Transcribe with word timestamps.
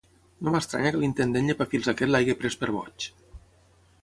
No 0.45 0.53
m'estranya 0.53 0.91
que 0.95 1.01
l'intendent 1.03 1.51
llepafils 1.51 1.91
aquest 1.93 2.13
l'hagi 2.15 2.39
pres 2.43 2.61
per 2.63 2.75
boig. 2.79 3.11